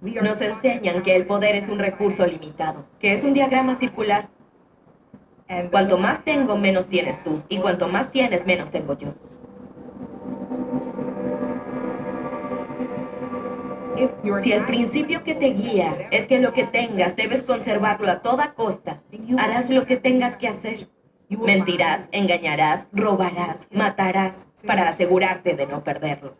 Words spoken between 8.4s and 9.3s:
menos tengo yo.